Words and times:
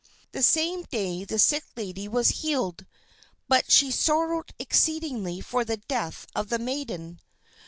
The 0.31 0.41
same 0.41 0.81
day 0.85 1.25
the 1.25 1.37
sick 1.37 1.63
lady 1.75 2.07
was 2.07 2.41
healed, 2.41 2.87
but 3.47 3.69
she 3.71 3.91
sorrowed 3.91 4.49
exceedingly 4.57 5.41
for 5.41 5.63
the 5.63 5.77
death 5.77 6.25
of 6.33 6.49
the 6.49 6.57
maiden. 6.57 7.19